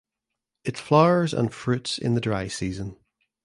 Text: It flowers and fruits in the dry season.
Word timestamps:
It 0.63 0.79
flowers 0.79 1.31
and 1.31 1.53
fruits 1.53 1.99
in 1.99 2.15
the 2.15 2.21
dry 2.21 2.47
season. 2.47 2.97